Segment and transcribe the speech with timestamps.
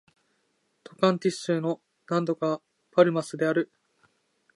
[0.83, 2.59] トカンティンス州の州都は
[2.89, 3.71] パルマスである